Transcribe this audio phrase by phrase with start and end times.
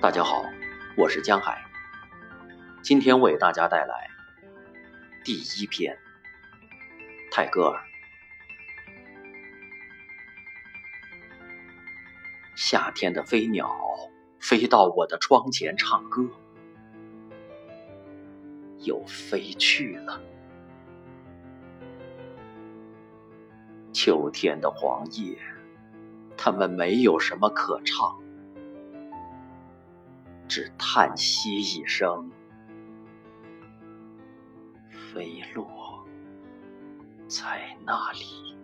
[0.00, 0.44] 大家好，
[0.96, 1.60] 我是江海，
[2.82, 4.08] 今天为大家带来
[5.24, 5.98] 第一篇
[7.32, 7.80] 《泰戈尔》。
[12.54, 13.76] 夏天的飞鸟
[14.38, 16.30] 飞到我的窗前唱歌，
[18.84, 20.20] 又飞去了。
[23.92, 25.36] 秋天的黄叶，
[26.36, 28.16] 它们没有什么可唱。
[30.48, 32.32] 只叹息一声，
[34.90, 36.04] 飞落
[37.28, 38.57] 在那里。